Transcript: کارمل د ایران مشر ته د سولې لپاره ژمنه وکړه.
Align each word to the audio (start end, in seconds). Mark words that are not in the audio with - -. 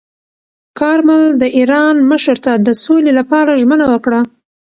کارمل 0.79 1.23
د 1.41 1.43
ایران 1.57 1.95
مشر 2.11 2.37
ته 2.45 2.53
د 2.67 2.69
سولې 2.83 3.11
لپاره 3.19 3.57
ژمنه 3.61 3.85
وکړه. 3.93 4.19